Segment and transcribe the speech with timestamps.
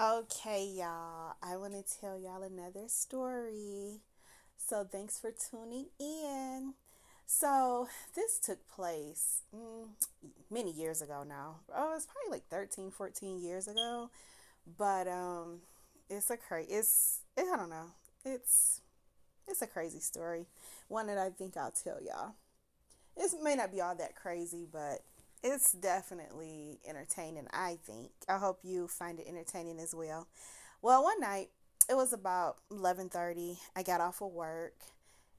[0.00, 4.00] Okay, y'all, I want to tell y'all another story.
[4.56, 6.72] So, thanks for tuning in.
[7.26, 9.88] So, this took place mm,
[10.50, 11.56] many years ago now.
[11.76, 14.08] Oh, it's probably like 13, 14 years ago.
[14.78, 15.60] But um
[16.08, 17.90] it's a crazy it's it, I don't know.
[18.24, 18.80] It's
[19.48, 20.46] it's a crazy story.
[20.88, 22.36] One that I think I'll tell y'all.
[23.18, 25.02] It may not be all that crazy, but
[25.42, 28.10] it's definitely entertaining, I think.
[28.28, 30.28] I hope you find it entertaining as well.
[30.82, 31.50] Well, one night,
[31.88, 33.58] it was about 11:30.
[33.74, 34.74] I got off of work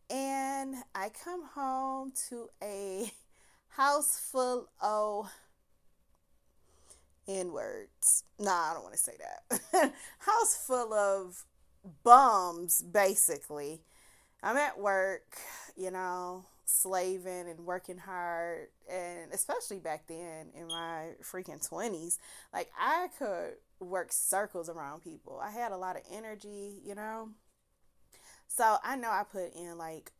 [0.09, 3.11] and I come home to a
[3.69, 5.31] house full of
[7.27, 8.23] N words.
[8.37, 9.93] Nah, I don't want to say that.
[10.19, 11.45] house full of
[12.03, 13.81] bums, basically.
[14.43, 15.37] I'm at work,
[15.77, 22.17] you know, slaving and working hard and especially back then in my freaking 20s
[22.53, 25.39] like i could work circles around people.
[25.43, 27.29] I had a lot of energy you know?
[28.47, 30.11] So i know i put in like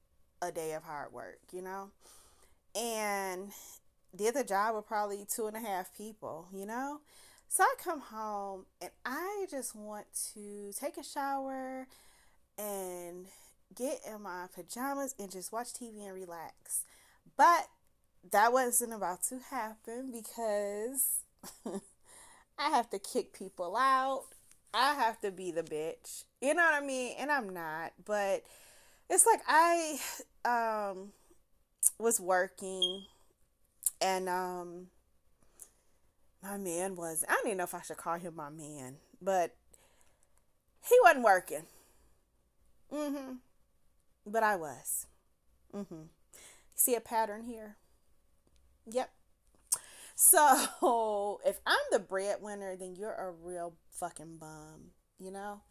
[0.42, 1.92] a day of hard work you know?
[2.76, 3.52] And
[4.16, 7.02] did the job with probably two and a half people you know?
[7.48, 11.88] So i come home and i just want to take a shower
[12.58, 13.28] and
[13.76, 16.84] get in my pajamas and just watch TV and relax.
[17.38, 17.68] But
[18.32, 21.22] that wasn't about to happen because
[22.60, 24.26] I have to kick people out.
[24.74, 26.24] I have to be the bitch.
[26.42, 27.16] You know what I mean?
[27.20, 28.44] And I'm not, but
[29.10, 30.00] it's like I
[30.46, 31.12] um
[32.00, 33.04] was working
[34.02, 34.88] and um
[36.44, 39.56] my man was I don't even know if I should call him my man, but
[40.88, 41.66] he wasn't working.
[42.92, 43.40] Mhm.
[44.26, 45.08] But I was.
[45.74, 46.04] Mm-hmm.
[46.76, 47.78] See a pattern here?
[48.90, 49.12] Yep.
[50.16, 55.62] So if I'm the breadwinner, then you're a real fucking bum, you know?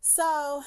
[0.00, 0.62] So,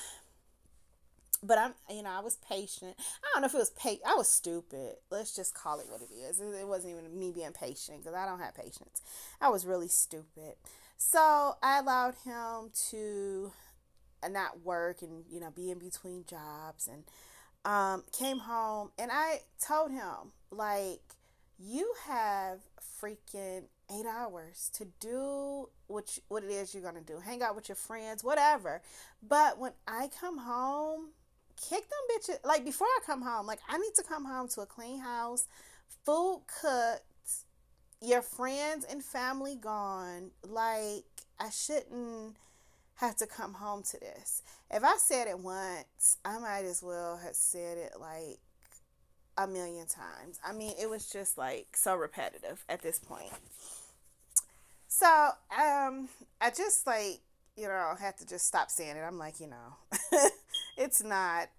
[1.42, 2.96] but I'm, you know, I was patient.
[3.00, 4.02] I don't know if it was patient.
[4.06, 4.96] I was stupid.
[5.10, 6.40] Let's just call it what it is.
[6.42, 9.02] It wasn't even me being patient because I don't have patience.
[9.40, 10.56] I was really stupid.
[10.98, 13.52] So I allowed him to
[14.24, 17.04] and not work and you know be in between jobs and
[17.64, 21.02] um, came home and I told him like
[21.60, 22.60] you have
[23.02, 27.56] freaking eight hours to do what you, what it is you're gonna do hang out
[27.56, 28.82] with your friends whatever.
[29.28, 31.10] But when I come home
[31.70, 32.00] kick them
[32.36, 35.00] bitches like before I come home like I need to come home to a clean
[35.00, 35.48] house
[36.04, 37.04] food cooked
[38.02, 41.06] your friends and family gone like
[41.40, 42.36] I shouldn't
[43.02, 44.44] have to come home to this.
[44.70, 48.40] If I said it once, I might as well have said it like
[49.38, 50.40] a million times.
[50.48, 53.32] I mean, it was just like so repetitive at this point.
[54.88, 57.22] So, um, I just like,
[57.58, 59.02] you know, had to just stop saying it.
[59.02, 60.30] I'm like, you know,
[60.78, 61.50] it's not,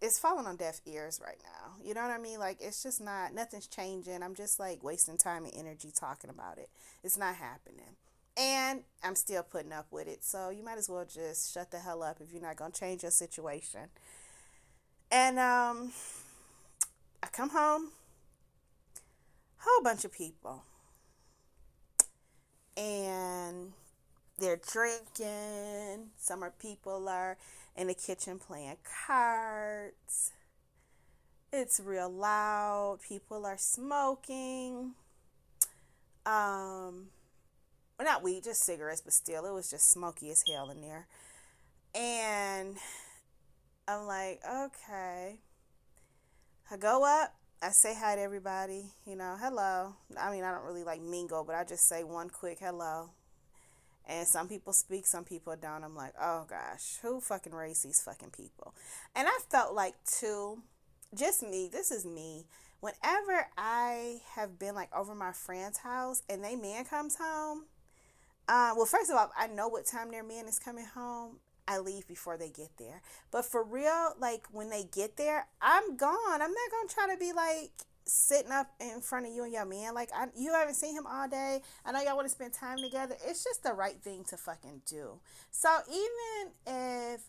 [0.00, 1.72] it's falling on deaf ears right now.
[1.84, 2.38] You know what I mean?
[2.38, 4.22] Like, it's just not, nothing's changing.
[4.22, 6.68] I'm just like wasting time and energy talking about it.
[7.02, 7.96] It's not happening
[8.36, 10.24] and I'm still putting up with it.
[10.24, 13.02] So you might as well just shut the hell up if you're not gonna change
[13.02, 13.88] your situation.
[15.10, 15.92] And um,
[17.22, 17.90] I come home,
[19.58, 20.64] whole bunch of people,
[22.76, 23.72] and
[24.38, 26.10] they're drinking.
[26.16, 27.36] Some are people are
[27.76, 30.32] in the kitchen playing cards.
[31.52, 33.00] It's real loud.
[33.06, 34.92] People are smoking.
[36.24, 37.08] Um,
[38.02, 41.06] well, not weed, just cigarettes, but still, it was just smoky as hell in there.
[41.94, 42.76] And
[43.86, 45.38] I'm like, okay.
[46.70, 49.94] I go up, I say hi to everybody, you know, hello.
[50.18, 53.10] I mean, I don't really like mingle, but I just say one quick hello.
[54.08, 55.84] And some people speak, some people don't.
[55.84, 58.74] I'm like, oh gosh, who fucking raised these fucking people?
[59.14, 60.62] And I felt like, too,
[61.14, 62.46] just me, this is me.
[62.80, 67.66] Whenever I have been like over my friend's house and they man comes home,
[68.48, 71.36] uh, well, first of all, I know what time their man is coming home.
[71.68, 73.02] I leave before they get there.
[73.30, 76.16] But for real, like when they get there, I'm gone.
[76.32, 77.70] I'm not gonna try to be like
[78.04, 79.94] sitting up in front of you and your man.
[79.94, 81.62] Like I, you haven't seen him all day.
[81.84, 83.16] I know y'all want to spend time together.
[83.24, 85.20] It's just the right thing to fucking do.
[85.50, 87.20] So even if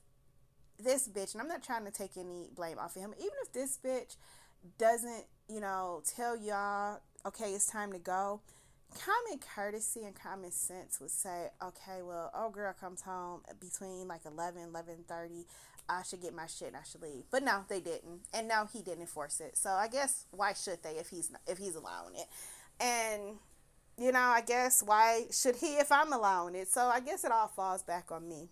[0.80, 3.54] this bitch, and I'm not trying to take any blame off of him, even if
[3.54, 4.18] this bitch
[4.80, 8.42] doesn't, you know, tell y'all, okay, it's time to go
[8.94, 14.22] common courtesy and common sense would say, okay, well, oh girl comes home between like
[14.26, 15.46] 11, 11.30.
[15.90, 17.24] I should get my shit and I should leave.
[17.30, 18.22] But no, they didn't.
[18.34, 19.58] And no, he didn't enforce it.
[19.58, 22.28] So I guess why should they if he's if he's allowing it?
[22.80, 23.38] And
[23.98, 26.70] you know, I guess why should he if I'm allowing it?
[26.70, 28.48] So I guess it all falls back on me.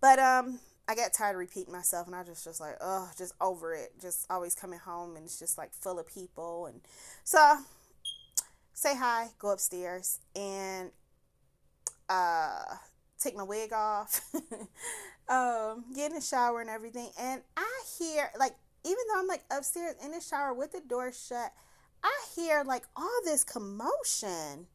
[0.00, 3.34] But um I got tired of repeating myself and I just just like, oh, just
[3.40, 3.92] over it.
[4.00, 6.80] Just always coming home and it's just like full of people and
[7.24, 7.58] so
[8.78, 10.90] say hi, go upstairs and
[12.08, 12.62] uh
[13.18, 14.20] take my wig off,
[15.28, 17.10] um, get in the shower and everything.
[17.18, 18.54] And I hear like
[18.84, 21.52] even though I'm like upstairs in the shower with the door shut,
[22.04, 24.66] I hear like all this commotion.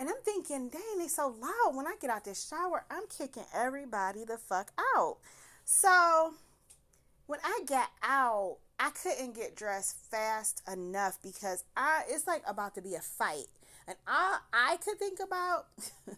[0.00, 1.76] And I'm thinking, dang, they so loud.
[1.76, 5.18] When I get out this shower, I'm kicking everybody the fuck out.
[5.64, 6.32] So
[7.26, 12.74] when I got out, I couldn't get dressed fast enough because I it's like about
[12.74, 13.46] to be a fight.
[13.86, 15.66] And all I could think about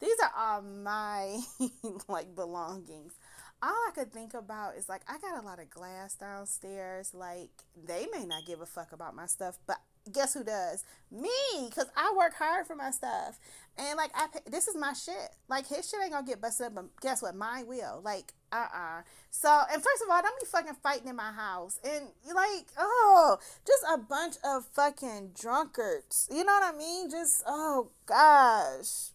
[0.00, 1.40] these are all my
[2.08, 3.14] like belongings.
[3.62, 7.14] All I could think about is like I got a lot of glass downstairs.
[7.14, 7.50] Like
[7.86, 9.78] they may not give a fuck about my stuff, but
[10.10, 10.84] guess who does?
[11.10, 11.30] Me,
[11.72, 13.38] cause I work hard for my stuff,
[13.78, 15.30] and like I, this is my shit.
[15.48, 17.36] Like his shit ain't gonna get busted up, but guess what?
[17.36, 18.00] Mine will.
[18.02, 18.98] Like uh-uh.
[18.98, 22.66] uh So and first of all, don't be fucking fighting in my house, and like
[22.78, 26.28] oh, just a bunch of fucking drunkards.
[26.30, 27.10] You know what I mean?
[27.10, 29.10] Just oh gosh.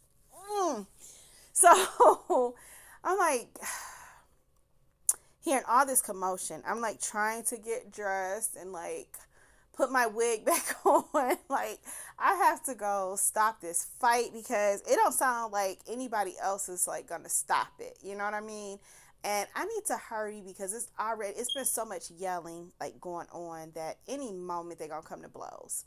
[0.51, 0.88] Mm.
[1.54, 2.56] So
[3.04, 3.48] I'm like
[5.44, 6.62] hearing all this commotion.
[6.68, 9.18] I'm like trying to get dressed and like
[9.78, 11.06] put my wig back on.
[11.50, 11.80] like
[12.19, 16.88] I have to go stop this fight because it don't sound like anybody else is
[16.88, 17.98] like gonna stop it.
[18.04, 18.80] You know what I mean?
[19.24, 23.28] And I need to hurry because it's already it's been so much yelling like going
[23.31, 25.86] on that any moment they're gonna come to blows.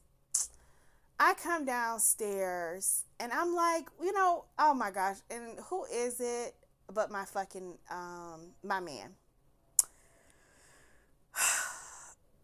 [1.19, 6.55] I come downstairs and I'm like, you know, oh my gosh, and who is it
[6.93, 9.15] but my fucking um my man?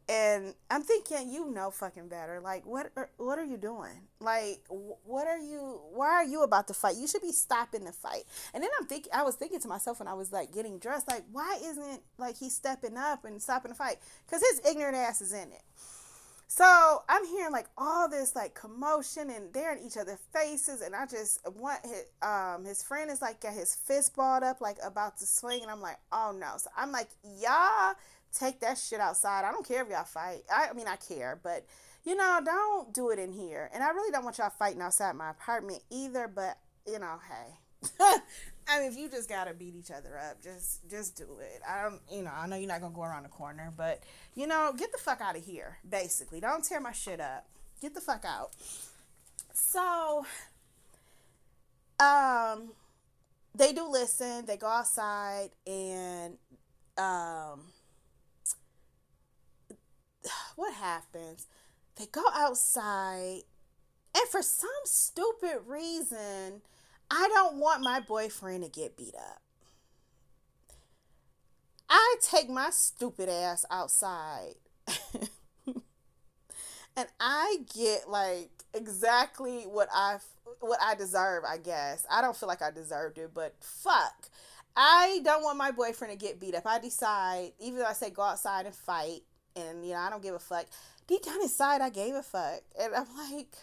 [0.08, 2.40] And I'm thinking, you know, fucking better.
[2.40, 4.02] Like, what are, what are you doing?
[4.20, 5.80] Like, what are you?
[5.92, 6.96] Why are you about to fight?
[6.96, 8.22] You should be stopping the fight.
[8.54, 11.08] And then I'm thinking, I was thinking to myself when I was like getting dressed,
[11.08, 13.96] like, why isn't like he stepping up and stopping the fight?
[14.26, 15.62] Because his ignorant ass is in it.
[16.48, 20.94] So I'm hearing like all this like commotion and they're in each other's faces, and
[20.94, 24.76] I just want his um his friend is like got his fist balled up like
[24.84, 26.52] about to swing, and I'm like, oh no.
[26.58, 27.96] So I'm like, y'all
[28.38, 29.44] take that shit outside.
[29.44, 30.42] I don't care if y'all fight.
[30.52, 31.66] I, I mean, I care, but
[32.04, 33.70] you know, don't do it in here.
[33.74, 36.28] And I really don't want y'all fighting outside my apartment either.
[36.28, 37.58] But you know, hey.
[38.68, 41.60] I mean, if you just gotta beat each other up, just just do it.
[41.68, 44.02] I don't, you know, I know you're not gonna go around the corner, but
[44.34, 45.78] you know, get the fuck out of here.
[45.88, 47.46] Basically, don't tear my shit up.
[47.80, 48.50] Get the fuck out.
[49.52, 50.26] So,
[52.00, 52.72] um,
[53.54, 54.46] they do listen.
[54.46, 56.36] They go outside and
[56.98, 57.60] um
[60.56, 61.46] what happens?
[61.96, 63.42] They go outside,
[64.14, 66.62] and for some stupid reason,
[67.10, 69.40] I don't want my boyfriend to get beat up.
[71.88, 74.54] I take my stupid ass outside.
[76.96, 80.18] and I get like exactly what I
[80.60, 82.06] what I deserve, I guess.
[82.10, 84.28] I don't feel like I deserved it, but fuck.
[84.76, 86.66] I don't want my boyfriend to get beat up.
[86.66, 89.22] I decide, even though I say go outside and fight,
[89.56, 90.66] and you know I don't give a fuck.
[91.06, 93.54] Deep down inside, I gave a fuck, and I'm like,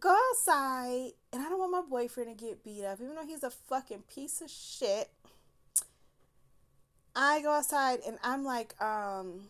[0.00, 3.42] go outside, and I don't want my boyfriend to get beat up, even though he's
[3.42, 5.10] a fucking piece of shit.
[7.14, 9.48] I go outside, and I'm like, um,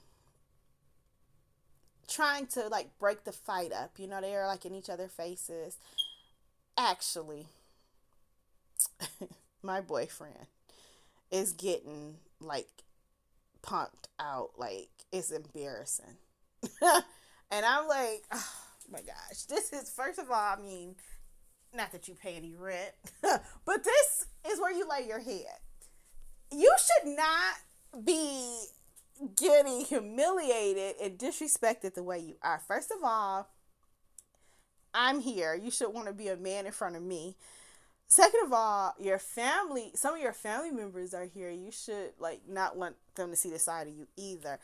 [2.08, 3.98] trying to like break the fight up.
[3.98, 5.76] You know, they're like in each other's faces.
[6.76, 7.46] Actually,
[9.62, 10.46] my boyfriend
[11.30, 12.68] is getting like
[13.62, 16.16] punked out like it's embarrassing.
[16.82, 18.52] and I'm like, oh
[18.90, 20.96] my gosh, this is first of all, I mean,
[21.74, 25.58] not that you pay any rent, but this is where you lay your head.
[26.50, 28.64] You should not be
[29.36, 32.60] getting humiliated and disrespected the way you are.
[32.66, 33.48] First of all,
[34.94, 35.54] I'm here.
[35.54, 37.36] You should want to be a man in front of me.
[38.10, 41.50] Second of all, your family, some of your family members are here.
[41.50, 44.58] You should like not want them to see the side of you either.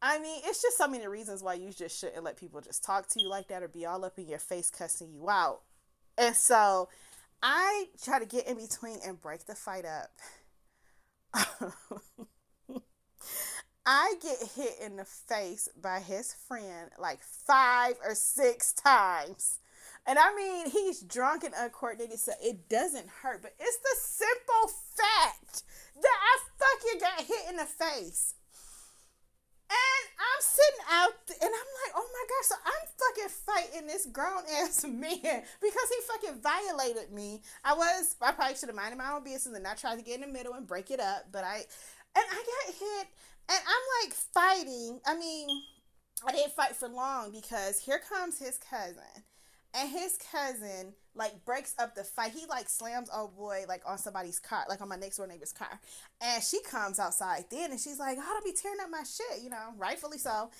[0.00, 3.06] I mean, it's just so many reasons why you just shouldn't let people just talk
[3.08, 5.60] to you like that or be all up in your face cussing you out.
[6.16, 6.88] And so
[7.42, 10.10] I try to get in between and break the fight up.
[13.86, 19.58] I get hit in the face by his friend like five or six times.
[20.06, 23.42] And I mean, he's drunk and uncoordinated, so it doesn't hurt.
[23.42, 25.64] But it's the simple fact
[26.00, 28.34] that I fucking got hit in the face.
[29.68, 33.86] And I'm sitting out th- and I'm like, oh my gosh, so I'm fucking fighting
[33.88, 37.42] this grown ass man because he fucking violated me.
[37.64, 40.14] I was, I probably should have minded my own business and not tried to get
[40.14, 41.56] in the middle and break it up, but I,
[42.14, 43.08] and I got hit
[43.48, 45.00] and I'm like fighting.
[45.04, 45.48] I mean,
[46.24, 49.24] I didn't fight for long because here comes his cousin
[49.74, 52.32] and his cousin like breaks up the fight.
[52.32, 55.52] He like slams old boy like on somebody's car, like on my next door neighbor's
[55.52, 55.80] car.
[56.20, 59.42] And she comes outside then and she's like, "Oh, don't be tearing up my shit,"
[59.42, 60.50] you know, rightfully so.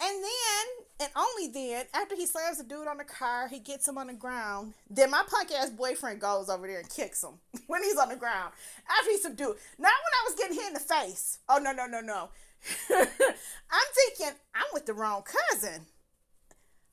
[0.00, 0.66] And then,
[1.00, 4.08] and only then, after he slams the dude on the car, he gets him on
[4.08, 4.74] the ground.
[4.90, 7.34] Then my punk ass boyfriend goes over there and kicks him
[7.68, 8.52] when he's on the ground.
[8.98, 9.56] After he's subdued.
[9.78, 11.38] Not when I was getting hit in the face.
[11.48, 12.30] Oh, no, no, no, no.
[12.90, 15.86] I'm thinking, I'm with the wrong cousin.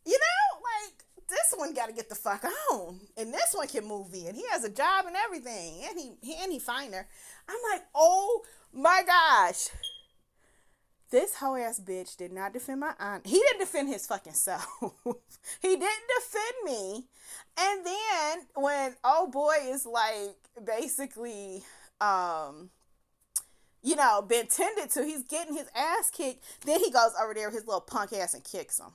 [0.06, 3.88] You know, like, this one got to get the fuck on, and this one can
[3.88, 4.36] move in.
[4.36, 7.08] He has a job and everything, and he, he and he finer.
[7.48, 8.44] I'm like, oh
[8.74, 9.70] my gosh,
[11.12, 13.26] this hoe ass bitch did not defend my aunt.
[13.26, 14.66] He didn't defend his fucking self.
[15.62, 17.06] he didn't defend me.
[17.58, 21.64] And then when oh boy is like basically
[22.00, 22.70] um
[23.82, 26.44] you know, been tended to, he's getting his ass kicked.
[26.66, 28.92] Then he goes over there with his little punk ass and kicks him.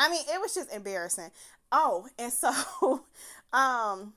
[0.00, 1.30] I mean, it was just embarrassing.
[1.70, 3.04] Oh, and so
[3.52, 4.14] um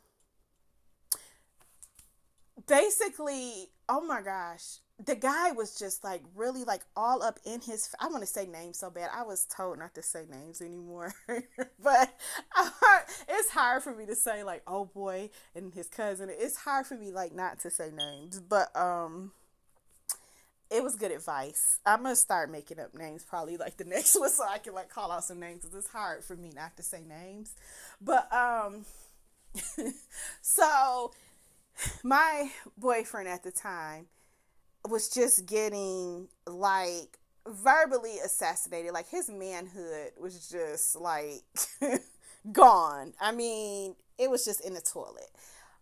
[2.67, 7.93] basically, oh my gosh, the guy was just like really like all up in his
[7.99, 9.09] I want to say names so bad.
[9.13, 11.13] I was told not to say names anymore.
[11.27, 12.13] but
[13.27, 16.29] it's hard for me to say like oh boy and his cousin.
[16.31, 18.39] It's hard for me like not to say names.
[18.39, 19.31] But um
[20.73, 21.79] it was good advice.
[21.85, 24.89] I'm gonna start making up names probably like the next one so I can like
[24.89, 27.53] call out some names because it's hard for me not to say names.
[28.01, 28.85] But um,
[30.41, 31.11] so
[32.03, 34.07] my boyfriend at the time
[34.89, 38.93] was just getting like verbally assassinated.
[38.93, 41.43] Like his manhood was just like
[42.51, 43.13] gone.
[43.21, 45.29] I mean, it was just in the toilet.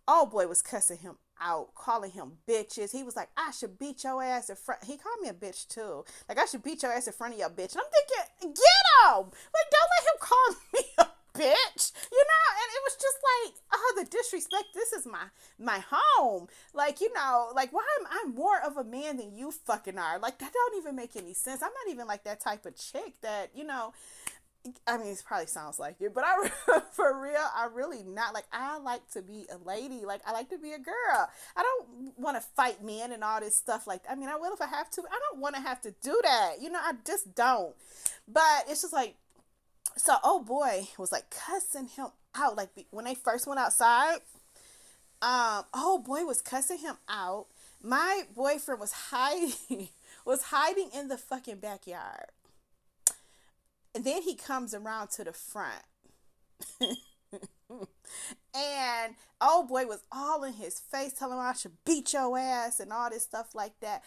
[0.06, 2.92] Oh boy was cussing him out, calling him bitches.
[2.92, 4.84] He was like, I should beat your ass in front.
[4.84, 6.04] He called me a bitch too.
[6.28, 7.74] Like, I should beat your ass in front of your bitch.
[7.74, 9.24] And I'm thinking, get him!
[9.26, 11.06] Like, don't let him call me a
[11.38, 11.92] bitch.
[12.12, 12.46] You know?
[12.52, 14.66] And it was just like, oh, the disrespect.
[14.74, 15.24] This is my
[15.58, 16.48] my home.
[16.74, 20.18] Like, you know, like why am I more of a man than you fucking are?
[20.18, 21.62] Like, that don't even make any sense.
[21.62, 23.92] I'm not even like that type of chick that, you know,
[24.86, 26.48] I mean, it probably sounds like it, but I,
[26.92, 28.44] for real, I really not like.
[28.52, 30.04] I like to be a lady.
[30.04, 31.28] Like I like to be a girl.
[31.56, 33.86] I don't want to fight men and all this stuff.
[33.86, 35.02] Like I mean, I will if I have to.
[35.02, 36.54] I don't want to have to do that.
[36.60, 37.74] You know, I just don't.
[38.28, 39.16] But it's just like,
[39.96, 42.56] so oh boy was like cussing him out.
[42.56, 44.20] Like when they first went outside,
[45.22, 47.46] um, oh boy was cussing him out.
[47.82, 49.88] My boyfriend was hiding,
[50.24, 52.26] was hiding in the fucking backyard
[53.94, 55.82] and then he comes around to the front.
[58.54, 62.80] and old boy was all in his face, telling him I should beat your ass
[62.80, 64.02] and all this stuff like that.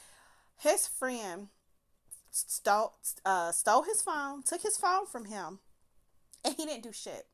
[0.58, 1.50] His friend
[2.32, 5.60] stole uh, stole his phone, took his phone from him,
[6.44, 7.26] and he didn't do shit.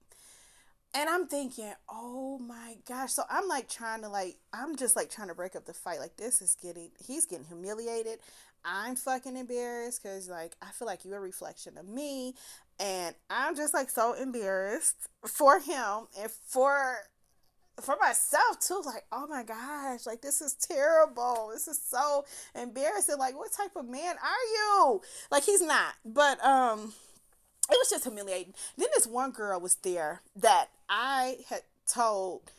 [0.93, 3.13] And I'm thinking, oh my gosh.
[3.13, 5.99] So I'm like trying to like I'm just like trying to break up the fight.
[5.99, 8.19] Like this is getting he's getting humiliated.
[8.65, 12.35] I'm fucking embarrassed because like I feel like you're a reflection of me,
[12.79, 16.97] and I'm just like so embarrassed for him and for
[17.79, 18.81] for myself too.
[18.85, 21.49] Like oh my gosh, like this is terrible.
[21.53, 22.25] This is so
[22.55, 23.17] embarrassing.
[23.17, 25.01] Like what type of man are you?
[25.31, 26.93] Like he's not, but um.
[27.69, 28.53] It was just humiliating.
[28.77, 32.51] Then this one girl was there that I had told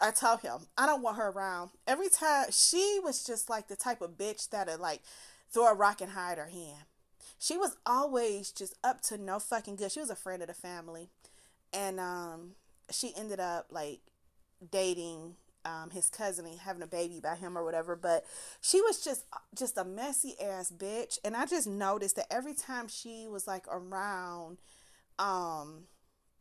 [0.00, 1.70] I told him I don't want her around.
[1.86, 5.02] Every time she was just like the type of bitch that'd like
[5.50, 6.84] throw a rock and hide her hand.
[7.38, 9.92] She was always just up to no fucking good.
[9.92, 11.10] She was a friend of the family,
[11.72, 12.52] and um,
[12.90, 14.00] she ended up like
[14.70, 17.96] dating um, his cousin and having a baby by him or whatever.
[17.96, 18.24] But
[18.60, 19.24] she was just
[19.54, 23.64] just a messy ass bitch, and I just noticed that every time she was like
[23.68, 24.58] around,
[25.18, 25.84] um,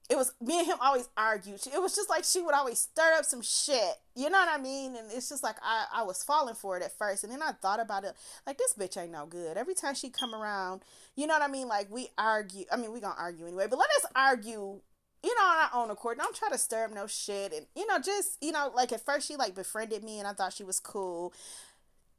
[0.10, 1.62] it was me and him always argued.
[1.74, 3.96] It was just like she would always stir up some shit.
[4.16, 4.96] You know what I mean?
[4.96, 7.24] And it's just like I, I was falling for it at first.
[7.24, 8.14] And then I thought about it
[8.46, 9.58] like this bitch ain't no good.
[9.58, 10.82] Every time she come around,
[11.16, 11.68] you know what I mean?
[11.68, 12.66] Like we argue.
[12.72, 14.82] I mean, we gonna argue anyway, but let us argue,
[15.24, 16.18] you know, on our own accord.
[16.18, 17.54] Don't try to stir up no shit.
[17.54, 20.34] And, you know, just, you know, like at first she like befriended me and I
[20.34, 21.34] thought she was cool.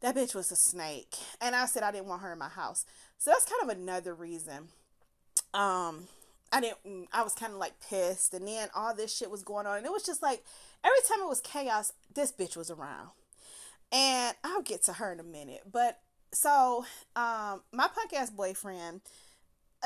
[0.00, 1.17] That bitch was a snake.
[1.41, 2.87] And I said I didn't want her in my house.
[3.19, 4.69] So that's kind of another reason.
[5.53, 6.09] Um,
[6.54, 8.32] I didn't, mm, I was kind of like pissed.
[8.32, 9.78] And then all this shit was going on.
[9.78, 10.44] And it was just like,
[10.84, 13.11] every time it was chaos, this bitch was around.
[13.90, 15.62] And I'll get to her in a minute.
[15.70, 15.99] But
[16.32, 16.84] so
[17.16, 19.00] um, my punk ass boyfriend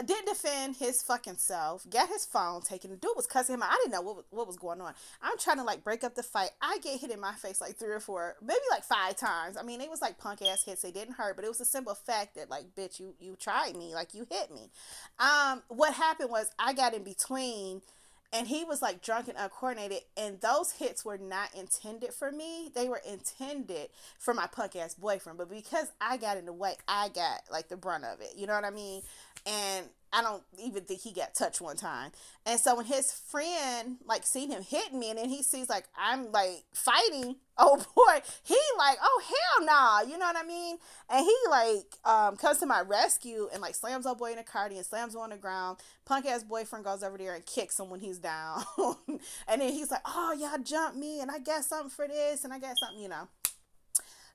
[0.03, 1.89] didn't defend his fucking self.
[1.89, 2.91] Got his phone taken.
[2.91, 3.63] The dude was cussing him.
[3.63, 4.95] I didn't know what what was going on.
[5.23, 6.51] I'm trying to like break up the fight.
[6.61, 9.57] I get hit in my face like three or four, maybe like five times.
[9.57, 10.83] I mean, it was like punk ass hits.
[10.83, 13.77] They didn't hurt, but it was a simple fact that like, bitch, you you tried
[13.77, 14.71] me, like you hit me.
[15.19, 17.83] Um, what happened was I got in between
[18.33, 22.71] and he was like drunk and uncoordinated and those hits were not intended for me.
[22.75, 26.75] They were intended for my punk ass boyfriend but because i got in the way
[26.87, 28.35] i got like the brunt of it.
[28.37, 29.03] You know what i mean?
[29.47, 32.13] And I don't even think he got touched one time.
[32.47, 35.85] And so when his friend like seen him hitting me and then he sees like
[35.99, 40.79] I'm like fighting, oh boy, he like, oh hell nah, you know what I mean?
[41.11, 44.45] And he like um comes to my rescue and like slams old boy in a
[44.45, 45.79] car and slams him on the ground.
[46.05, 48.63] Punk ass boyfriend goes over there and kicks him when he's down.
[49.49, 52.53] and then he's like, Oh, y'all jumped me and I got something for this and
[52.53, 53.29] I got something, you know.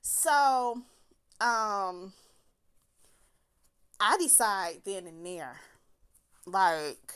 [0.02, 0.82] So
[1.40, 2.12] um
[4.06, 5.56] I decide then and there,
[6.44, 7.14] like,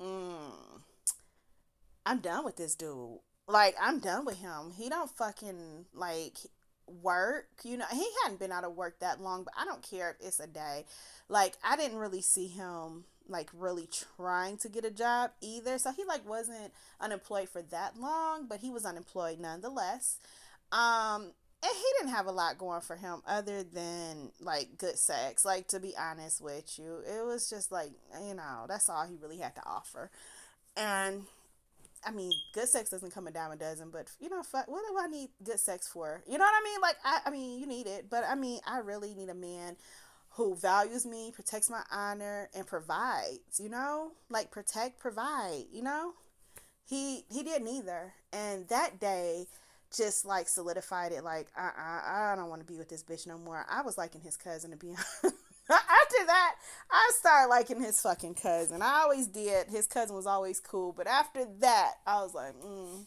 [0.00, 0.80] mm,
[2.06, 3.18] I'm done with this dude.
[3.46, 4.72] Like, I'm done with him.
[4.74, 6.38] He don't fucking like
[7.02, 7.48] work.
[7.62, 10.28] You know, he hadn't been out of work that long, but I don't care if
[10.28, 10.86] it's a day.
[11.28, 13.86] Like, I didn't really see him like really
[14.16, 15.78] trying to get a job either.
[15.78, 20.20] So he like wasn't unemployed for that long, but he was unemployed nonetheless.
[20.72, 25.44] Um and he didn't have a lot going for him other than like good sex.
[25.44, 27.90] Like to be honest with you it was just like
[28.26, 30.10] you know that's all he really had to offer.
[30.76, 31.24] And
[32.06, 34.82] i mean good sex doesn't come a dime a dozen but you know fuck, what
[34.88, 36.22] do i need good sex for?
[36.26, 36.80] You know what i mean?
[36.80, 38.06] Like I, I mean you need it.
[38.10, 39.76] But i mean i really need a man
[40.34, 44.12] who values me protects my honor and provides you know?
[44.30, 46.14] Like protect provide you know?
[46.88, 48.14] He he didn't either.
[48.32, 49.46] and that day
[49.96, 53.26] just like solidified it like uh uh I don't want to be with this bitch
[53.26, 53.66] no more.
[53.68, 54.88] I was liking his cousin to be
[55.24, 55.36] honest.
[55.70, 56.56] after that,
[56.90, 58.82] I started liking his fucking cousin.
[58.82, 59.68] I always did.
[59.68, 63.06] His cousin was always cool, but after that, I was like, mm,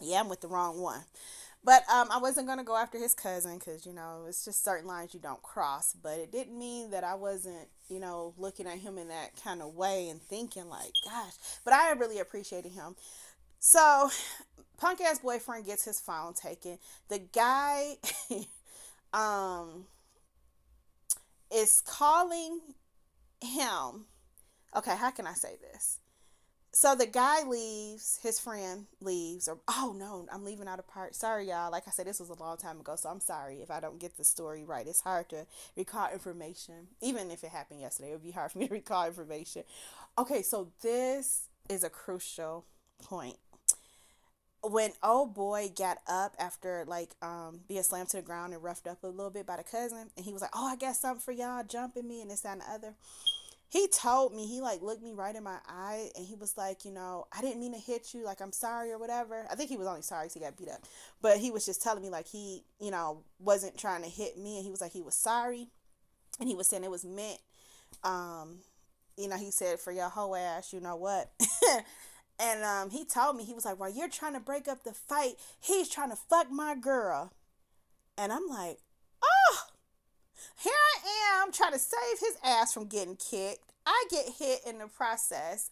[0.00, 1.04] yeah, I'm with the wrong one.
[1.64, 4.86] But um, I wasn't gonna go after his cousin because you know it's just certain
[4.88, 5.94] lines you don't cross.
[6.00, 9.62] But it didn't mean that I wasn't, you know, looking at him in that kind
[9.62, 11.34] of way and thinking like, gosh.
[11.64, 12.96] But I really appreciated him.
[13.60, 14.10] So
[14.82, 16.76] punk ass boyfriend gets his phone taken.
[17.08, 17.98] The guy
[19.12, 19.84] um
[21.54, 22.60] is calling
[23.40, 24.06] him.
[24.74, 25.98] Okay, how can I say this?
[26.74, 31.14] So the guy leaves, his friend leaves, or oh no, I'm leaving out a part.
[31.14, 31.70] Sorry, y'all.
[31.70, 34.00] Like I said, this was a long time ago, so I'm sorry if I don't
[34.00, 34.86] get the story right.
[34.86, 36.88] It's hard to recall information.
[37.02, 39.62] Even if it happened yesterday, it would be hard for me to recall information.
[40.18, 42.64] Okay, so this is a crucial
[43.02, 43.36] point
[44.62, 48.86] when old boy got up after like um being slammed to the ground and roughed
[48.86, 51.20] up a little bit by the cousin and he was like oh i got something
[51.20, 52.94] for y'all jumping me and this that, and the other.
[53.68, 56.84] He told me he like looked me right in my eye and he was like
[56.84, 59.46] you know i didn't mean to hit you like i'm sorry or whatever.
[59.50, 60.82] I think he was only sorry because he got beat up.
[61.20, 64.56] But he was just telling me like he you know wasn't trying to hit me
[64.56, 65.68] and he was like he was sorry
[66.38, 67.38] and he was saying it was meant
[68.04, 68.58] um
[69.16, 71.30] you know he said for your whole ass you know what
[72.42, 74.92] And um, he told me, he was like, while you're trying to break up the
[74.92, 77.32] fight, he's trying to fuck my girl.
[78.18, 78.78] And I'm like,
[79.22, 79.58] oh,
[80.60, 83.72] here I am trying to save his ass from getting kicked.
[83.86, 85.70] I get hit in the process.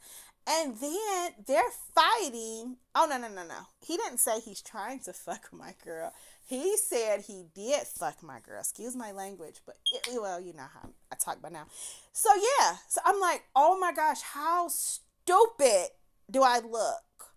[0.48, 1.62] And then they're
[1.94, 2.76] fighting.
[2.94, 3.66] Oh, no, no, no, no.
[3.84, 6.12] He didn't say he's trying to fuck my girl.
[6.46, 8.60] He said he did fuck my girl.
[8.60, 11.66] Excuse my language, but it, well, you know how I talk by now.
[12.12, 12.76] So, yeah.
[12.88, 15.90] So I'm like, oh my gosh, how stupid
[16.30, 17.34] do I look?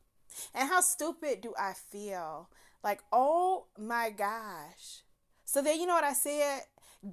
[0.53, 2.49] And how stupid do I feel?
[2.83, 5.01] Like, oh my gosh.
[5.45, 6.61] So then you know what I said?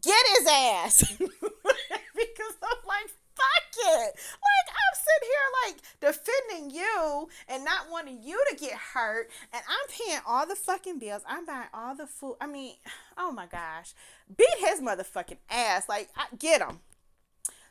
[0.00, 1.16] Get his ass.
[1.18, 4.14] because I'm like, fuck it.
[4.14, 9.30] Like I'm sitting here like defending you and not wanting you to get hurt.
[9.52, 11.22] And I'm paying all the fucking bills.
[11.26, 12.36] I'm buying all the food.
[12.40, 12.74] I mean,
[13.18, 13.94] oh my gosh.
[14.36, 15.88] Beat his motherfucking ass.
[15.88, 16.80] Like, I, get him.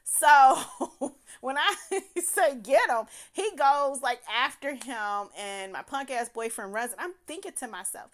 [0.09, 1.75] So when I
[2.21, 6.91] say get him, he goes like after him, and my punk ass boyfriend runs.
[6.93, 8.09] And I'm thinking to myself,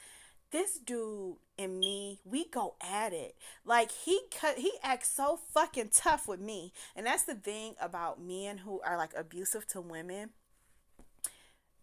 [0.52, 3.36] this dude and me, we go at it.
[3.64, 8.22] Like he cut, he acts so fucking tough with me, and that's the thing about
[8.22, 10.32] men who are like abusive to women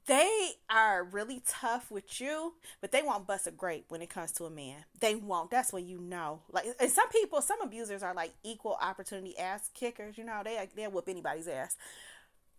[0.06, 4.32] they are really tough with you, but they won't bust a grape when it comes
[4.32, 4.84] to a man.
[4.98, 5.50] They won't.
[5.50, 6.40] That's when you know.
[6.50, 10.18] Like, and some people, some abusers are like equal opportunity ass kickers.
[10.18, 11.76] You know, they they'll whoop anybody's ass.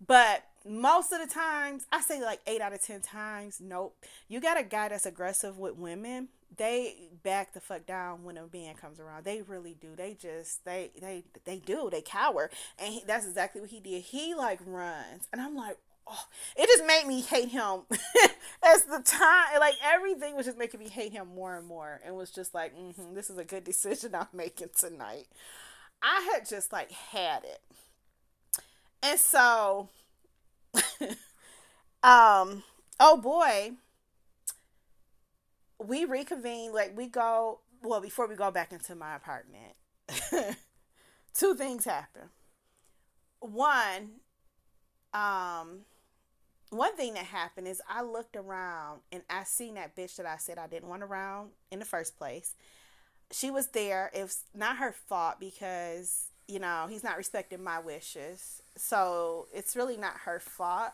[0.06, 3.95] But most of the times, I say like eight out of ten times, nope.
[4.27, 6.29] You got a guy that's aggressive with women.
[6.56, 9.25] They back the fuck down when a man comes around.
[9.25, 9.95] They really do.
[9.95, 11.89] They just they they they do.
[11.91, 14.03] They cower, and he, that's exactly what he did.
[14.03, 15.77] He like runs, and I'm like,
[16.08, 16.26] oh,
[16.58, 17.82] it just made me hate him.
[18.66, 22.16] As the time like everything was just making me hate him more and more and
[22.16, 25.28] was just like mm-hmm, this is a good decision i'm making tonight.
[26.02, 27.62] I had just like had it.
[29.02, 29.89] And so
[32.04, 32.63] um
[33.00, 33.72] oh boy.
[35.80, 39.74] We reconvene like we go well before we go back into my apartment
[41.34, 42.30] two things happen
[43.39, 44.12] one
[45.13, 45.82] um
[46.74, 50.38] one thing that happened is I looked around and I seen that bitch that I
[50.38, 52.56] said I didn't want around in the first place.
[53.32, 54.12] She was there.
[54.14, 58.62] It was not her fault because, you know, he's not respecting my wishes.
[58.76, 60.92] So it's really not her fault.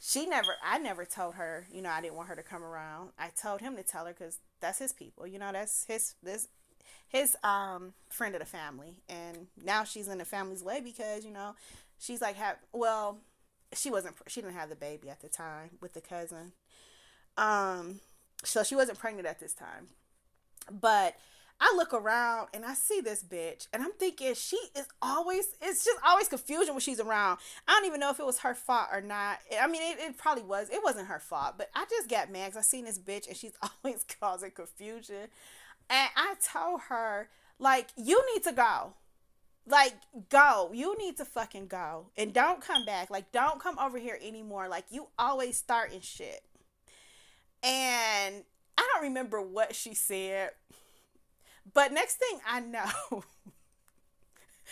[0.00, 3.10] She never, I never told her, you know, I didn't want her to come around.
[3.18, 6.48] I told him to tell her because that's his people, you know, that's his, this,
[7.08, 9.00] his um friend of the family.
[9.08, 11.54] And now she's in the family's way because, you know,
[11.98, 13.18] she's like, have, well,
[13.76, 16.52] she wasn't she didn't have the baby at the time with the cousin
[17.36, 18.00] um
[18.42, 19.88] so she wasn't pregnant at this time
[20.70, 21.16] but
[21.60, 25.84] I look around and I see this bitch and I'm thinking she is always it's
[25.84, 27.38] just always confusion when she's around.
[27.68, 29.38] I don't even know if it was her fault or not.
[29.60, 30.68] I mean it, it probably was.
[30.70, 33.36] It wasn't her fault, but I just got mad because I seen this bitch and
[33.36, 33.52] she's
[33.84, 35.28] always causing confusion.
[35.90, 38.94] And I told her, like, you need to go.
[39.66, 39.94] Like,
[40.28, 40.70] go.
[40.72, 42.10] You need to fucking go.
[42.16, 43.10] And don't come back.
[43.10, 44.68] Like, don't come over here anymore.
[44.68, 46.42] Like, you always starting shit.
[47.62, 48.44] And
[48.76, 50.50] I don't remember what she said.
[51.72, 52.84] But next thing I know,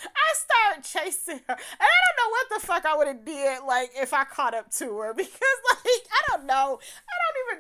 [0.05, 1.55] I started chasing her.
[1.55, 4.55] And I don't know what the fuck I would have did like if I caught
[4.55, 6.81] up to her because like I don't know.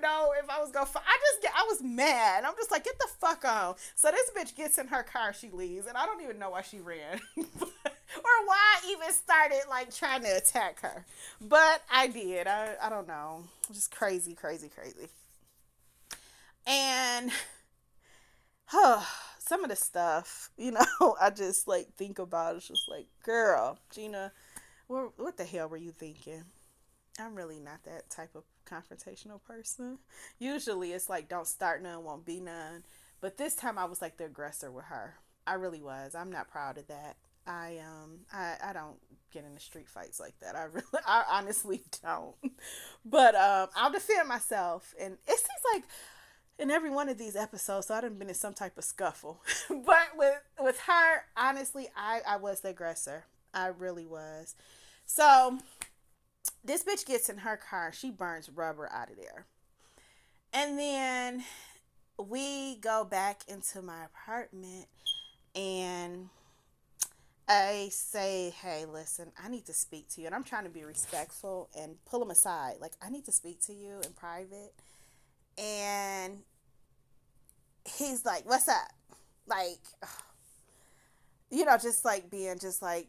[0.03, 2.45] Know if I was gonna I just get I was mad.
[2.45, 3.77] I'm just like get the fuck on.
[3.95, 6.63] So this bitch gets in her car, she leaves, and I don't even know why
[6.63, 7.21] she ran.
[7.37, 11.05] or why I even started like trying to attack her.
[11.41, 12.47] But I did.
[12.47, 13.45] I I don't know.
[13.73, 15.09] Just crazy, crazy, crazy.
[16.67, 17.31] And
[18.67, 19.03] huh
[19.39, 23.79] some of the stuff, you know, I just like think about it's just like, girl,
[23.95, 24.33] Gina,
[24.89, 26.45] what what the hell were you thinking?
[27.19, 29.99] I'm really not that type of confrontational person.
[30.39, 32.85] Usually it's like don't start none, won't be none.
[33.21, 35.15] But this time I was like the aggressor with her.
[35.47, 36.15] I really was.
[36.15, 37.17] I'm not proud of that.
[37.47, 38.97] I um I, I don't
[39.33, 40.57] get into street fights like that.
[40.57, 42.37] I really I honestly don't.
[43.05, 45.85] But um I'll defend myself and it seems like
[46.59, 49.43] in every one of these episodes, so I done been in some type of scuffle.
[49.69, 53.25] but with with her, honestly, I I was the aggressor.
[53.55, 54.55] I really was.
[55.05, 55.59] So
[56.65, 57.93] this bitch gets in her car.
[57.93, 59.47] She burns rubber out of there,
[60.53, 61.45] and then
[62.19, 64.87] we go back into my apartment,
[65.55, 66.29] and
[67.49, 70.85] I say, "Hey, listen, I need to speak to you." And I'm trying to be
[70.85, 72.77] respectful and pull him aside.
[72.81, 74.73] Like I need to speak to you in private
[75.59, 76.39] and
[77.85, 78.93] he's like, "What's up?"
[79.47, 79.81] Like,
[81.51, 83.09] you know, just like being just like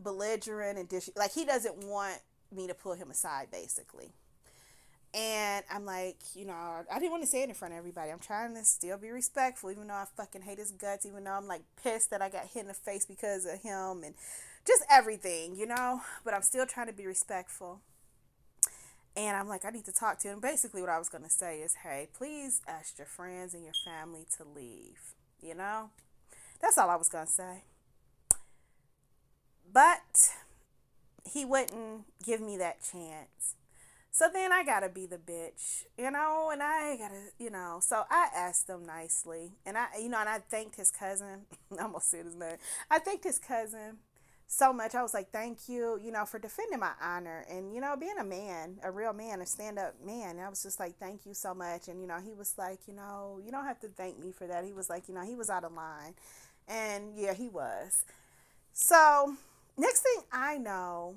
[0.00, 1.08] belligerent and dish.
[1.16, 2.18] Like he doesn't want
[2.54, 4.12] me to pull him aside, basically.
[5.14, 8.10] And I'm like, you know, I didn't want to say it in front of everybody.
[8.10, 11.32] I'm trying to still be respectful, even though I fucking hate his guts, even though
[11.32, 14.14] I'm like pissed that I got hit in the face because of him and
[14.66, 16.02] just everything, you know.
[16.24, 17.80] But I'm still trying to be respectful.
[19.16, 20.40] And I'm like, I need to talk to him.
[20.40, 23.72] Basically, what I was going to say is, hey, please ask your friends and your
[23.84, 25.14] family to leave.
[25.42, 25.90] You know?
[26.60, 27.64] That's all I was going to say.
[29.72, 30.32] But
[31.24, 33.54] he wouldn't give me that chance.
[34.10, 37.78] So then I gotta be the bitch, you know, and I gotta, you know.
[37.80, 41.42] So I asked them nicely, and I, you know, and I thanked his cousin.
[41.78, 42.56] I almost said his name.
[42.90, 43.98] I thanked his cousin
[44.48, 44.94] so much.
[44.94, 48.16] I was like, thank you, you know, for defending my honor and, you know, being
[48.18, 50.30] a man, a real man, a stand up man.
[50.30, 51.86] And I was just like, thank you so much.
[51.86, 54.46] And, you know, he was like, you know, you don't have to thank me for
[54.46, 54.64] that.
[54.64, 56.14] He was like, you know, he was out of line.
[56.66, 58.04] And yeah, he was.
[58.72, 59.34] So,
[59.78, 61.16] next thing I know,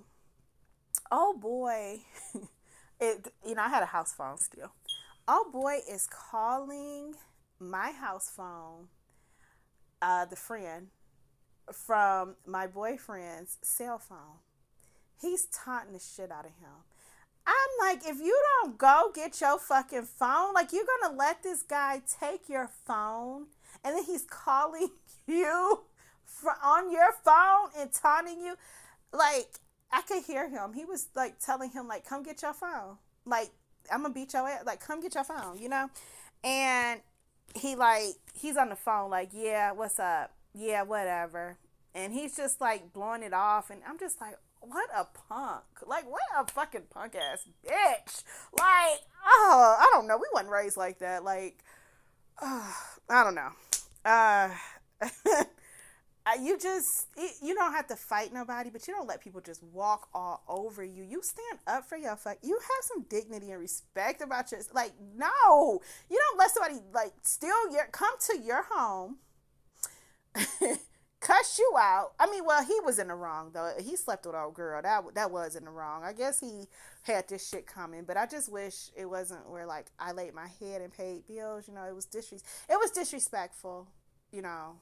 [1.11, 1.99] oh boy,
[2.99, 4.71] it, you know, I had a house phone still.
[5.27, 7.15] Oh boy is calling
[7.59, 8.87] my house phone,
[10.01, 10.87] uh, the friend
[11.71, 14.39] from my boyfriend's cell phone.
[15.19, 16.83] He's taunting the shit out of him.
[17.45, 21.63] I'm like, if you don't go get your fucking phone, like you're gonna let this
[21.63, 23.47] guy take your phone
[23.83, 24.89] and then he's calling
[25.27, 25.81] you
[26.63, 28.55] on your phone and taunting you.
[29.13, 29.49] Like,
[29.91, 30.73] I could hear him.
[30.73, 33.51] He was like telling him like, "Come get your phone." Like,
[33.91, 34.63] I'm gonna beat your ass.
[34.65, 35.57] Like, come get your phone.
[35.59, 35.89] You know,
[36.43, 37.01] and
[37.55, 40.33] he like he's on the phone like, "Yeah, what's up?
[40.53, 41.57] Yeah, whatever."
[41.93, 45.63] And he's just like blowing it off, and I'm just like, what a punk.
[45.85, 48.23] Like, what a fucking punk ass bitch.
[48.53, 50.17] Like, oh, I don't know.
[50.17, 51.23] We wasn't raised like that.
[51.23, 51.57] Like,
[52.41, 52.71] uh,
[53.09, 53.49] I don't know.
[54.05, 54.49] Uh,
[56.31, 57.07] Uh, you just,
[57.41, 60.83] you don't have to fight nobody, but you don't let people just walk all over
[60.83, 61.03] you.
[61.03, 62.37] You stand up for your fuck.
[62.43, 65.81] You have some dignity and respect about your, like, no.
[66.09, 69.17] You don't let somebody, like, steal your, come to your home.
[71.19, 72.11] cuss you out.
[72.19, 73.73] I mean, well, he was in the wrong though.
[73.79, 74.81] He slept with old girl.
[74.81, 76.03] That that was in the wrong.
[76.03, 76.67] I guess he
[77.03, 80.47] had this shit coming, but I just wish it wasn't where like I laid my
[80.59, 81.67] head and paid bills.
[81.67, 83.87] You know, it was disres it was disrespectful.
[84.31, 84.77] You know,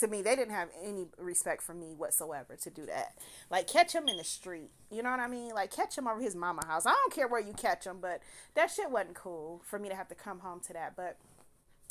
[0.00, 3.14] to me, they didn't have any respect for me whatsoever to do that.
[3.50, 4.70] Like catch him in the street.
[4.90, 5.50] You know what I mean?
[5.50, 6.86] Like catch him over his mama house.
[6.86, 8.20] I don't care where you catch him, but
[8.54, 10.94] that shit wasn't cool for me to have to come home to that.
[10.96, 11.16] But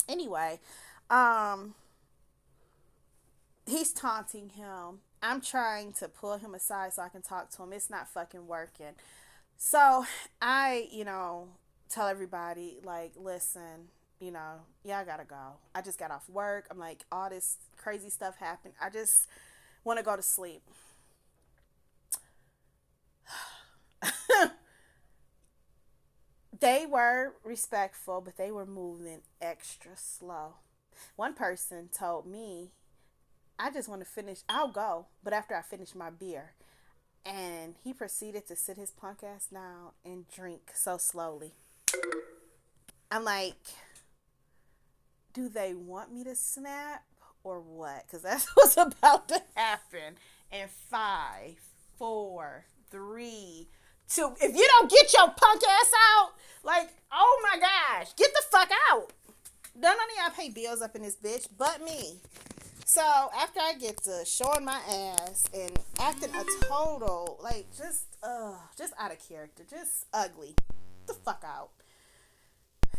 [0.07, 0.59] anyway,
[1.09, 1.75] um
[3.67, 4.99] he's taunting him.
[5.21, 7.73] I'm trying to pull him aside so I can talk to him.
[7.73, 8.93] It's not fucking working.
[9.57, 10.05] So
[10.41, 11.47] I, you know,
[11.89, 13.89] tell everybody, like, listen,
[14.25, 15.53] you know, yeah, I gotta go.
[15.75, 16.65] I just got off work.
[16.71, 18.73] I'm like, all this crazy stuff happened.
[18.81, 19.27] I just
[19.83, 20.63] want to go to sleep.
[26.59, 30.55] they were respectful, but they were moving extra slow.
[31.15, 32.71] One person told me
[33.59, 34.39] I just want to finish.
[34.49, 36.53] I'll go, but after I finish my beer.
[37.23, 41.53] And he proceeded to sit his punk ass down and drink so slowly.
[43.11, 43.55] I'm like,
[45.35, 47.03] do they want me to snap
[47.43, 48.05] or what?
[48.07, 50.15] Because that's what's about to happen.
[50.51, 51.59] And five,
[51.99, 53.67] four, three,
[54.09, 54.33] two.
[54.41, 56.29] If you don't get your punk ass out,
[56.63, 59.11] like, oh my gosh, get the fuck out.
[59.77, 62.21] None of y'all pay bills up in this bitch but me.
[62.85, 68.55] So after I get to showing my ass and acting a total like just uh
[68.77, 70.55] just out of character, just ugly,
[71.07, 71.71] the fuck out.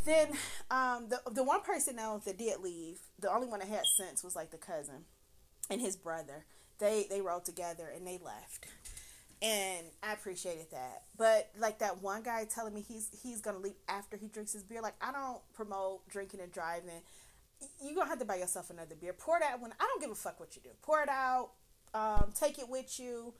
[0.06, 0.28] Then
[0.70, 4.24] um the the one person now that did leave, the only one that had sense
[4.24, 5.04] was like the cousin
[5.68, 6.46] and his brother.
[6.78, 8.66] They they rode together and they left.
[9.42, 11.02] And I appreciated that.
[11.18, 14.62] But like that one guy telling me he's he's gonna leave after he drinks his
[14.62, 17.02] beer, like I don't promote drinking and driving
[17.80, 19.12] you're gonna have to buy yourself another beer.
[19.12, 19.72] Pour that one.
[19.80, 20.70] I don't give a fuck what you do.
[20.82, 21.50] Pour it out.
[21.94, 23.32] Um, take it with you.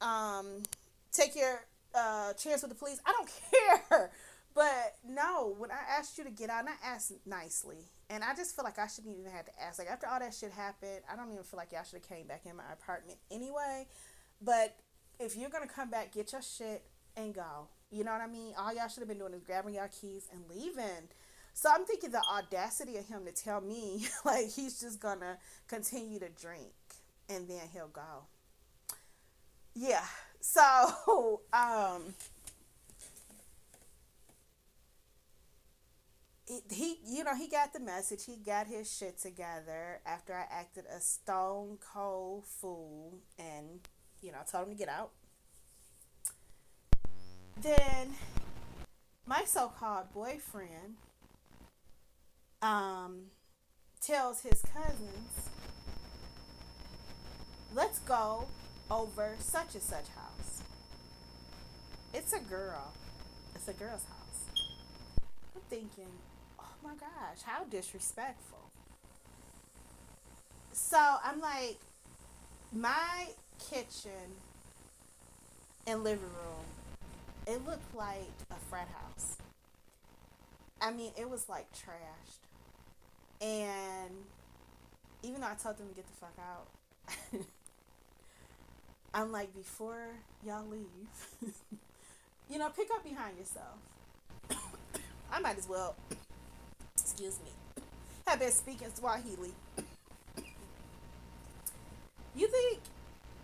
[0.00, 0.62] Um,
[1.12, 3.00] take your uh, chance with the police.
[3.06, 3.30] I don't
[3.90, 4.10] care.
[4.54, 7.78] But no, when I asked you to get out, and I asked nicely,
[8.10, 9.78] and I just feel like I shouldn't even have to ask.
[9.78, 12.26] Like after all that shit happened, I don't even feel like y'all should have came
[12.26, 13.86] back in my apartment anyway.
[14.42, 14.76] But
[15.18, 16.84] if you're gonna come back, get your shit
[17.16, 17.68] and go.
[17.90, 18.54] You know what I mean?
[18.58, 21.08] All y'all should have been doing is grabbing your keys and leaving.
[21.54, 25.38] So I'm thinking the audacity of him to tell me like he's just gonna
[25.68, 26.72] continue to drink
[27.28, 28.26] and then he'll go.
[29.74, 30.04] Yeah.
[30.40, 32.14] So um
[36.70, 40.84] he you know he got the message he got his shit together after i acted
[40.94, 43.80] a stone cold fool and
[44.20, 45.10] you know told him to get out
[47.60, 48.14] then
[49.26, 50.96] my so-called boyfriend
[52.62, 53.24] um,
[54.00, 55.50] tells his cousins,
[57.74, 58.46] let's go
[58.90, 60.62] over such and such house.
[62.14, 62.92] It's a girl.
[63.54, 64.68] It's a girl's house.
[65.54, 66.10] I'm thinking,
[66.82, 68.58] my gosh, how disrespectful.
[70.72, 71.78] So I'm like,
[72.72, 73.26] my
[73.70, 74.10] kitchen
[75.86, 76.64] and living room,
[77.46, 79.36] it looked like a frat house.
[80.80, 82.40] I mean, it was like trashed.
[83.40, 84.10] And
[85.22, 87.40] even though I told them to get the fuck out,
[89.14, 90.08] I'm like, before
[90.44, 90.88] y'all leave,
[92.50, 93.78] you know, pick up behind yourself.
[95.32, 95.96] I might as well,
[97.24, 97.84] excuse me,
[98.26, 99.52] have been speaking Swahili.
[102.34, 102.80] You think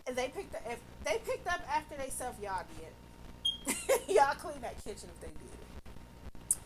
[0.07, 4.01] they picked up, if they picked up after they self, y'all did.
[4.09, 6.57] y'all clean that kitchen if they did.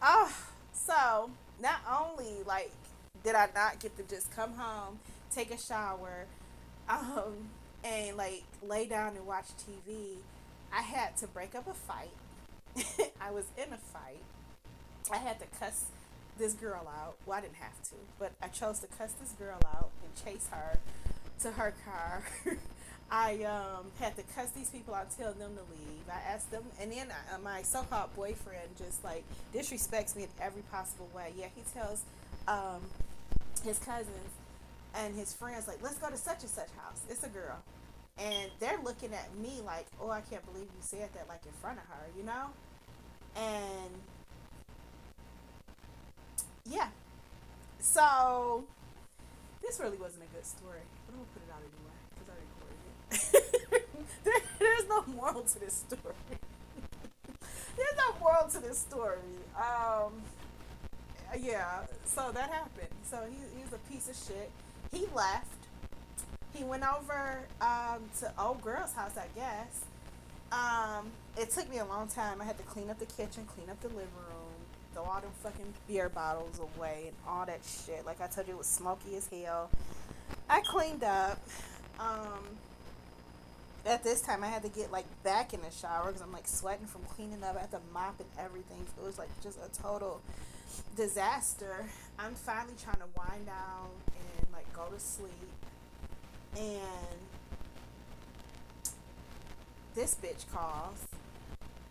[0.00, 0.34] Oh,
[0.72, 2.72] so not only like
[3.22, 5.00] did I not get to just come home,
[5.34, 6.24] take a shower,
[6.88, 7.50] um,
[7.84, 10.16] and like lay down and watch TV,
[10.72, 12.08] I had to break up a fight.
[13.20, 14.22] I was in a fight.
[15.12, 15.84] I had to cuss
[16.38, 17.16] this girl out.
[17.26, 20.48] Well, I didn't have to, but I chose to cuss this girl out and chase
[20.50, 20.78] her
[21.40, 22.24] to her car.
[23.10, 26.08] I um, had to cuss these people out, tell them to leave.
[26.08, 29.22] I asked them, and then uh, my so-called boyfriend just like
[29.54, 31.32] disrespects me in every possible way.
[31.36, 32.02] Yeah, he tells
[32.48, 32.80] um,
[33.62, 34.32] his cousins
[34.94, 37.02] and his friends like, "Let's go to such and such house.
[37.10, 37.58] It's a girl,"
[38.18, 41.52] and they're looking at me like, "Oh, I can't believe you said that like in
[41.60, 42.46] front of her," you know?
[43.36, 43.92] And
[46.64, 46.88] yeah,
[47.92, 48.64] so
[49.62, 52.38] this really wasn't a good story, but I'm gonna put it out anyway because I
[52.48, 54.24] recorded it.
[54.24, 56.14] there, there's no moral to this story.
[57.76, 59.18] there's no moral to this story.
[59.56, 60.22] Um,
[61.38, 62.88] yeah, so that happened.
[63.04, 64.50] So he, he's a piece of shit.
[64.90, 65.46] He left.
[66.54, 69.84] He went over um, to old girl's house, I guess.
[70.50, 72.40] Um, it took me a long time.
[72.40, 74.31] I had to clean up the kitchen, clean up the living room,
[74.94, 78.04] throw all them fucking beer bottles away, and all that shit.
[78.06, 79.70] Like I told you, it was smoky as hell.
[80.48, 81.40] I cleaned up.
[81.98, 82.58] Um,
[83.84, 86.46] at this time, I had to get like back in the shower because I'm like
[86.46, 87.56] sweating from cleaning up.
[87.56, 88.78] I had to mop and everything.
[88.96, 90.20] It was like just a total
[90.96, 91.86] disaster.
[92.18, 95.30] I'm finally trying to wind down and like go to sleep.
[96.56, 97.18] And
[99.94, 101.06] this bitch calls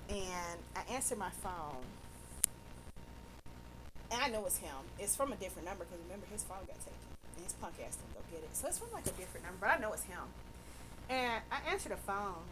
[0.10, 1.84] and I answer my phone.
[4.12, 4.76] And I know it's him.
[5.00, 7.00] It's from a different number because remember his phone got taken.
[7.38, 8.54] And his punk ass didn't go get it.
[8.54, 10.28] So it's from like a different number, but I know it's him.
[11.10, 12.43] And I answer the phone.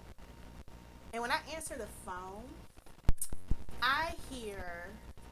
[1.11, 2.47] And when I answer the phone,
[3.81, 4.87] I hear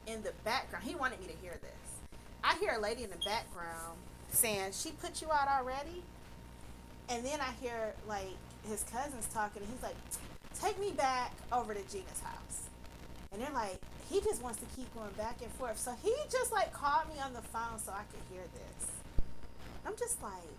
[0.05, 2.09] in the background, he wanted me to hear this.
[2.43, 3.97] I hear a lady in the background
[4.31, 6.03] saying, She put you out already?
[7.09, 8.35] And then I hear like
[8.67, 9.95] his cousins talking, and he's like,
[10.59, 12.63] Take me back over to Gina's house.
[13.31, 13.79] And they're like,
[14.09, 15.77] He just wants to keep going back and forth.
[15.77, 18.89] So he just like called me on the phone so I could hear this.
[19.85, 20.57] I'm just like,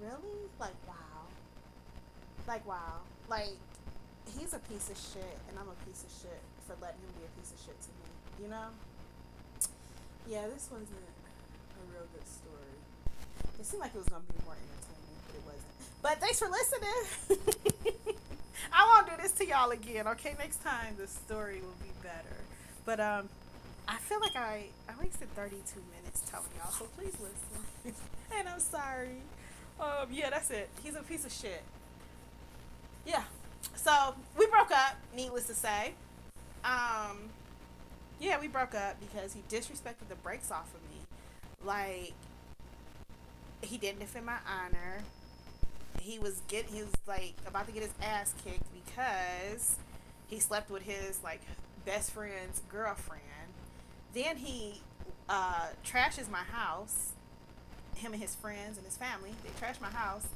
[0.00, 0.44] Really?
[0.60, 1.24] Like, wow.
[2.46, 3.00] Like, wow.
[3.28, 3.56] Like,
[4.38, 7.24] he's a piece of shit, and I'm a piece of shit for letting him be
[7.24, 8.44] a piece of shit to me.
[8.44, 8.68] You know?
[10.28, 12.76] Yeah, this wasn't a real good story.
[13.58, 15.74] It seemed like it was gonna be more entertaining, but it wasn't.
[16.02, 18.16] But thanks for listening.
[18.72, 20.34] I won't do this to y'all again, okay?
[20.38, 22.45] Next time the story will be better.
[22.86, 23.28] But um
[23.88, 28.00] I feel like I, I wasted 32 minutes telling y'all, so please listen.
[28.36, 29.18] and I'm sorry.
[29.80, 30.68] Um, yeah, that's it.
[30.82, 31.62] He's a piece of shit.
[33.06, 33.22] Yeah.
[33.76, 35.94] So we broke up, needless to say.
[36.64, 37.30] Um,
[38.18, 41.00] yeah, we broke up because he disrespected the brakes off of me.
[41.64, 42.14] Like
[43.62, 45.02] he didn't defend my honor.
[46.00, 49.76] He was get he was like about to get his ass kicked because
[50.26, 51.40] he slept with his like
[51.86, 53.22] best friend's girlfriend.
[54.12, 54.82] Then he
[55.28, 57.12] uh, trashes my house.
[57.94, 60.26] Him and his friends and his family they trash my house.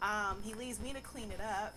[0.00, 1.74] Um, he leaves me to clean it up.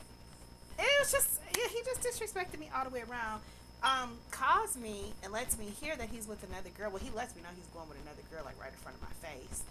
[0.80, 3.41] It was just yeah, he just disrespected me all the way around
[3.84, 6.89] um, calls me and lets me hear that he's with another girl.
[6.89, 9.03] Well, he lets me know he's going with another girl, like right in front of
[9.03, 9.63] my face.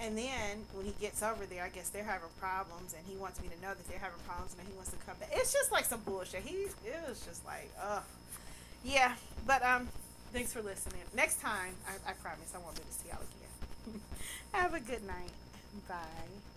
[0.00, 3.40] And then when he gets over there, I guess they're having problems, and he wants
[3.40, 5.30] me to know that they're having problems, and he wants to come back.
[5.32, 6.42] It's just like some bullshit.
[6.42, 8.02] He it was just like, ugh,
[8.84, 9.14] yeah.
[9.46, 9.88] But um,
[10.32, 11.00] thanks for listening.
[11.14, 14.00] Next time, I, I promise I won't do this to y'all again.
[14.52, 15.32] Have a good night.
[15.88, 16.53] Bye.